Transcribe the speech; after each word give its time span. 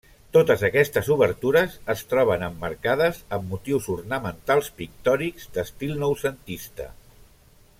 Totes 0.35 0.61
aquestes 0.67 1.09
obertures 1.15 1.75
es 1.93 2.01
troben 2.13 2.45
emmarcades 2.47 3.19
amb 3.37 3.51
motius 3.53 3.91
ornamentals 3.97 4.71
pictòrics 4.81 5.47
d'estil 5.59 5.95
noucentista. 6.07 6.89